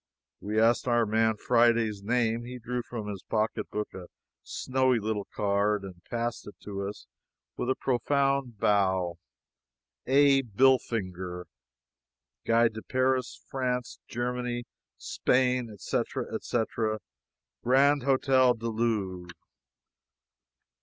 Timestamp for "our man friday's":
0.87-2.01